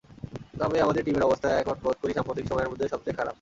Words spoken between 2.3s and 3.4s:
সময়ের মধ্যে সবচেয়ে খারাপ।